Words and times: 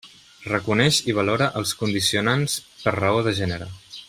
Reconeix 0.51 1.01
i 1.13 1.15
valora 1.19 1.51
els 1.61 1.75
condicionants 1.83 2.59
per 2.83 2.99
raó 3.01 3.25
de 3.29 3.39
gènere. 3.43 3.71